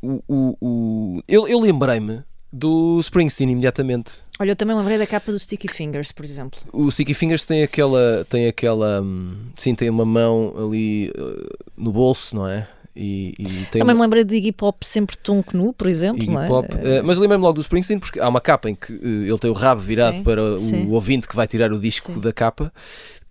[0.00, 4.23] o, o, o, eu eu lembrei-me do Springsteen imediatamente.
[4.38, 6.58] Olha, eu também lembrei da capa do Sticky Fingers, por exemplo.
[6.72, 11.92] O Sticky Fingers tem aquela, tem aquela, hum, sim, tem uma mão ali uh, no
[11.92, 12.66] bolso, não é?
[12.96, 16.22] E, e tem Também me lembrei de Iggy Pop sempre tonco nu, por exemplo.
[16.22, 16.46] Iggy é?
[16.46, 19.38] Pop, uh, mas lembro-me logo do Springsteen porque há uma capa em que uh, ele
[19.38, 20.86] tem o rabo virado sim, para sim.
[20.86, 22.20] o ouvinte que vai tirar o disco Sim.
[22.20, 22.72] da capa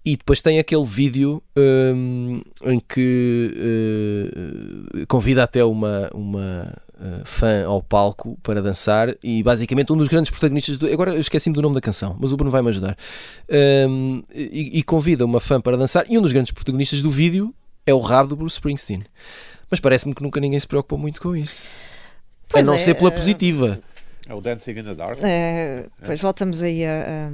[0.06, 3.54] e depois tem aquele vídeo um, em que
[5.02, 10.08] uh, convida até uma, uma uh, fã ao palco para dançar e basicamente um dos
[10.08, 12.98] grandes protagonistas do, agora eu esqueci-me do nome da canção mas o Bruno vai-me ajudar.
[13.90, 17.54] Um, e, e convida uma fã para dançar e um dos grandes protagonistas do vídeo
[17.86, 19.04] é o rabo do Bruce Springsteen.
[19.70, 21.74] Mas parece-me que nunca ninguém se preocupou muito com isso.
[22.48, 23.80] Pois a não é, ser pela eh, positiva.
[24.28, 25.20] É o Dancing in the Dark.
[25.22, 27.32] É, pois voltamos aí a, a,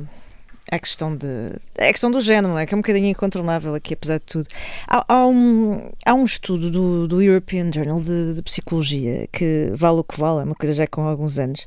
[0.72, 2.66] à questão de a questão do género, é?
[2.66, 4.48] que é um bocadinho incontornável aqui, apesar de tudo.
[4.88, 10.00] Há, há um, há um estudo do, do European Journal de, de Psicologia que vale
[10.00, 11.66] o que vale, é uma coisa já com alguns anos.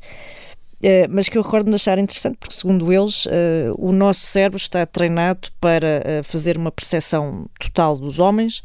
[0.82, 4.56] Eh, mas que eu recordo de achar interessante, porque segundo eles, eh, o nosso cérebro
[4.56, 8.62] está treinado para eh, fazer uma percepção total dos homens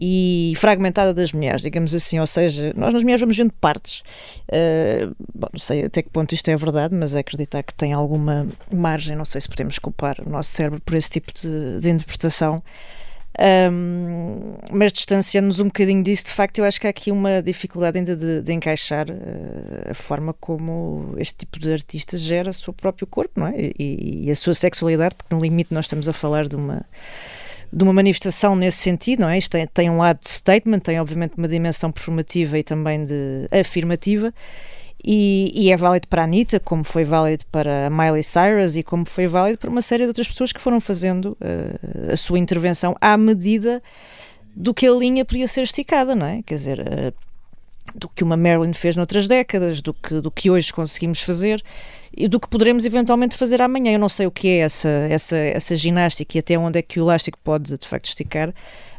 [0.00, 4.02] e fragmentada das mulheres, digamos assim, ou seja, nós nas mulheres vamos vendo partes.
[5.34, 8.46] Bom, não sei até que ponto isto é verdade, mas é acreditar que tem alguma
[8.72, 12.62] margem, não sei se podemos culpar o nosso cérebro por esse tipo de, de interpretação.
[13.40, 17.96] Um, mas distanciando-nos um bocadinho disso, de facto, eu acho que há aqui uma dificuldade
[17.96, 22.72] ainda de, de encaixar uh, a forma como este tipo de artista gera o seu
[22.72, 23.54] próprio corpo, não é?
[23.78, 26.84] E, e a sua sexualidade, porque no limite nós estamos a falar de uma
[27.70, 29.36] de uma manifestação nesse sentido, não é?
[29.36, 33.46] Isto tem, tem um lado de statement, tem obviamente uma dimensão performativa e também de
[33.52, 34.32] afirmativa,
[35.04, 38.82] e, e, é válido para a Anitta, como foi válido para a Miley Cyrus e
[38.82, 42.38] como foi válido para uma série de outras pessoas que foram fazendo uh, a sua
[42.38, 43.80] intervenção à medida
[44.56, 46.42] do que a linha podia ser esticada, não é?
[46.42, 47.14] Quer dizer, uh,
[47.94, 51.62] do que uma Marilyn fez noutras décadas, do que, do que hoje conseguimos fazer
[52.14, 53.92] e do que poderemos eventualmente fazer amanhã.
[53.92, 56.98] Eu não sei o que é essa, essa, essa ginástica e até onde é que
[56.98, 58.52] o elástico pode de facto esticar,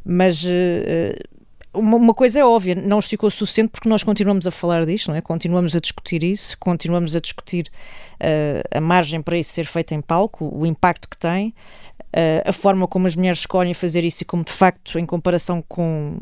[0.06, 0.44] mas.
[0.46, 1.39] Uh,
[1.80, 5.10] uma, uma, coisa é óbvia, não esticou o suficiente porque nós continuamos a falar disto,
[5.10, 5.22] não é?
[5.22, 7.70] Continuamos a discutir isso, continuamos a discutir
[8.16, 12.54] uh, a margem para isso ser feito em palco, o impacto que tem, uh, a
[12.54, 16.18] forma como as mulheres escolhem fazer isso e como de facto, em comparação com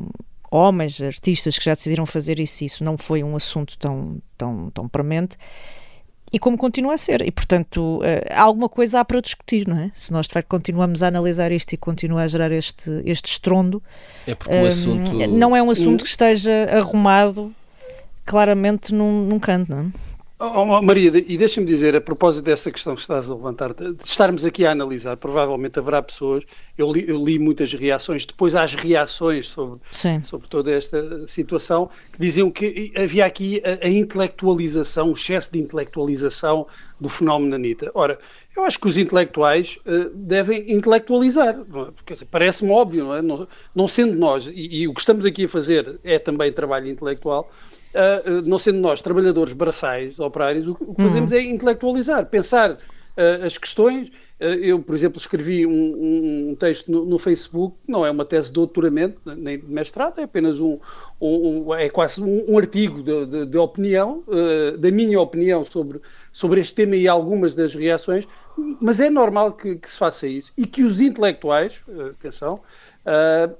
[0.49, 4.87] homens, artistas que já decidiram fazer isso, isso não foi um assunto tão, tão, tão
[4.87, 5.37] premente
[6.31, 7.21] e como continua a ser.
[7.21, 8.01] E, portanto, uh,
[8.35, 9.91] alguma coisa há para discutir, não é?
[9.93, 13.81] Se nós, de facto, continuamos a analisar isto e continua a gerar este, este estrondo.
[14.25, 15.13] É porque um, o assunto.
[15.27, 17.53] Não é um assunto que esteja arrumado
[18.25, 20.06] claramente num, num canto, não é?
[20.39, 24.45] Oh, Maria, e deixa-me dizer, a propósito dessa questão que estás a levantar, de estarmos
[24.45, 26.43] aqui a analisar, provavelmente haverá pessoas,
[26.77, 29.79] eu li, eu li muitas reações, depois há as reações sobre,
[30.23, 35.57] sobre toda esta situação, que diziam que havia aqui a, a intelectualização, o excesso de
[35.57, 36.67] intelectualização
[37.01, 37.89] do fenómeno Anitta.
[37.95, 38.19] Ora,
[38.55, 41.63] eu acho que os intelectuais uh, devem intelectualizar, é?
[41.63, 43.23] porque parece-me óbvio, não é?
[43.23, 46.87] Não, não sendo nós, e, e o que estamos aqui a fazer é também trabalho
[46.87, 47.49] intelectual,
[47.93, 53.57] Uh, não sendo nós trabalhadores braçais, operários, o que fazemos é intelectualizar, pensar uh, as
[53.57, 54.09] questões.
[54.39, 58.49] Uh, eu, por exemplo, escrevi um, um texto no, no, Facebook, não é uma tese
[58.49, 60.77] de doutoramento, nem de mestrado, é apenas um,
[61.19, 64.23] um é quase um, artigo de, de, de opinião,
[64.77, 65.99] da minha opinião sobre,
[66.31, 68.27] sobre este tema e algumas das reações,
[68.79, 72.59] mas é normal que, que se faça isso e que os intelectuais, atenção,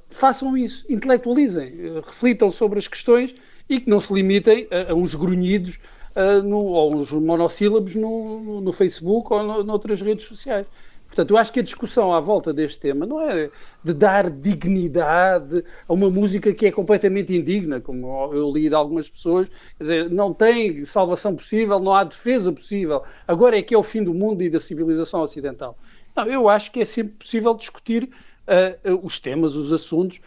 [0.09, 3.33] façam isso, intelectualizem, reflitam sobre as questões
[3.69, 5.79] e que não se limitem a, a uns grunhidos
[6.15, 10.65] uh, no, ou uns monossílabos no, no Facebook ou no, noutras redes sociais.
[11.07, 13.49] Portanto, eu acho que a discussão à volta deste tema não é
[13.83, 19.09] de dar dignidade a uma música que é completamente indigna, como eu li de algumas
[19.09, 23.77] pessoas, quer dizer, não tem salvação possível, não há defesa possível, agora é que é
[23.77, 25.77] o fim do mundo e da civilização ocidental.
[26.15, 30.19] Não, eu acho que é sempre possível discutir uh, os temas, os assuntos,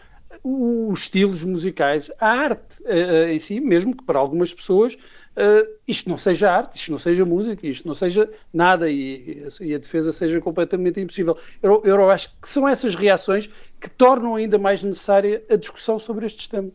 [0.43, 6.09] os estilos musicais, a arte uh, em si, mesmo que para algumas pessoas uh, isto
[6.09, 10.11] não seja arte, isto não seja música, isto não seja nada e, e a defesa
[10.11, 11.37] seja completamente impossível.
[11.61, 16.25] Eu, eu acho que são essas reações que tornam ainda mais necessária a discussão sobre
[16.25, 16.71] estes temas.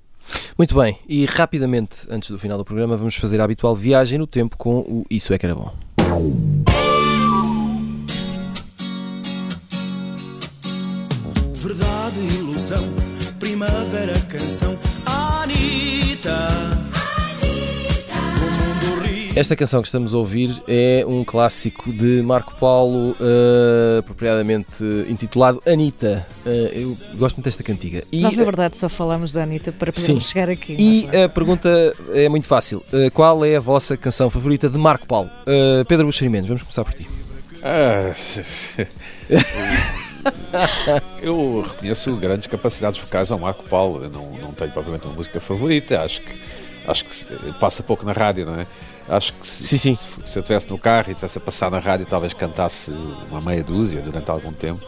[0.59, 4.27] Muito bem, e rapidamente, antes do final do programa, vamos fazer a habitual viagem no
[4.27, 5.73] tempo com o Isso é que era bom.
[11.55, 12.85] Verdade, ilusão,
[13.57, 16.37] primavera, canção, Anitta.
[19.35, 25.63] Esta canção que estamos a ouvir é um clássico de Marco Paulo, uh, propriamente intitulado
[25.67, 26.27] Anitta.
[26.45, 28.05] Uh, eu gosto muito desta cantiga.
[28.13, 30.29] E, Nós, na verdade, só falamos da Anitta para podermos sim.
[30.31, 30.77] chegar aqui.
[30.79, 31.25] E é?
[31.25, 32.83] a pergunta é muito fácil.
[32.93, 35.31] Uh, qual é a vossa canção favorita de Marco Paulo?
[35.89, 37.09] Pedro Buxerimentos, vamos começar por ti.
[37.63, 38.13] Ah,
[41.21, 44.05] eu reconheço grandes capacidades vocais ao Marco Paulo.
[44.05, 46.01] Eu não, não tenho propriamente uma música favorita.
[46.03, 46.41] Acho que,
[46.87, 48.67] acho que passa pouco na rádio, não é?
[49.09, 49.95] Acho que se, sim, sim.
[49.95, 52.93] se, se eu estivesse no carro e estivesse a passar na rádio, talvez cantasse
[53.31, 54.85] uma meia dúzia durante algum tempo.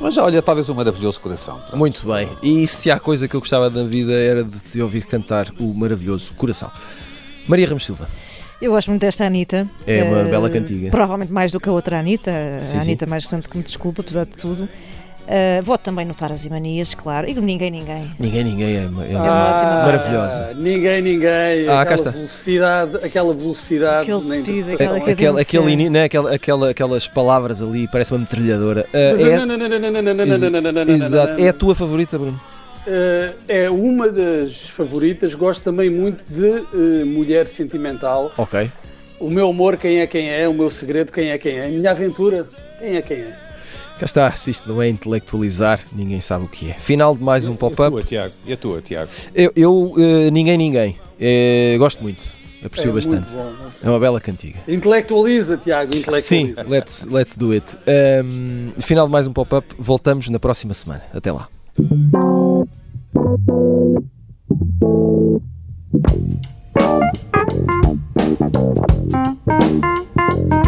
[0.00, 1.58] Mas olha, talvez um maravilhoso coração.
[1.58, 1.76] Pronto.
[1.76, 2.28] Muito bem.
[2.42, 5.72] E se há coisa que eu gostava da vida era de te ouvir cantar o
[5.74, 6.70] maravilhoso coração.
[7.48, 8.08] Maria Ramos Silva.
[8.60, 9.68] Eu gosto muito desta Anitta.
[9.86, 10.90] É uma uh, bela cantiga.
[10.90, 12.32] Provavelmente mais do que a outra Anitta.
[12.62, 13.10] Sim, a Anitta sim.
[13.10, 14.68] mais recente que me desculpa, apesar de tudo.
[15.26, 17.28] Uh, vou também notar as Imanias, claro.
[17.28, 18.10] E Ninguém Ninguém.
[18.18, 20.54] Ninguém Ninguém é, uma, é ah, ótima maravilhosa.
[20.54, 21.68] Ninguém Ninguém.
[21.68, 24.02] Ah, aquela velocidade, aquela velocidade.
[24.02, 24.96] Aquele speed, aquela.
[24.96, 28.86] Aquele, aquele, né, aquela, aquela, aquelas palavras ali, parece uma metralhadora.
[30.88, 31.42] Exato.
[31.42, 32.40] É a tua favorita, Bruno?
[32.86, 35.34] Uh, é uma das favoritas.
[35.34, 38.32] Gosto também muito de uh, Mulher Sentimental.
[38.38, 38.70] Ok.
[39.18, 40.48] O meu amor, quem é quem é.
[40.48, 41.66] O meu segredo, quem é quem é.
[41.66, 42.46] A minha aventura,
[42.78, 43.46] quem é quem é.
[43.98, 46.74] Cá está, se isto não é intelectualizar, ninguém sabe o que é.
[46.74, 47.80] Final de mais um pop-up.
[47.82, 48.34] E a tua, Tiago?
[48.46, 49.10] E a tua, Tiago?
[49.34, 50.98] Eu, eu uh, ninguém, ninguém.
[51.18, 52.22] Uh, gosto muito,
[52.62, 53.30] aprecio é bastante.
[53.30, 54.58] Bom, é uma bela cantiga.
[54.68, 56.62] Intelectualiza, Tiago, intelectualiza.
[56.62, 57.64] Sim, let's, let's do it.
[58.22, 61.02] Um, final de mais um pop-up, voltamos na próxima semana.
[61.14, 61.48] Até lá.
[63.16, 63.48] Thank
[70.54, 70.65] you.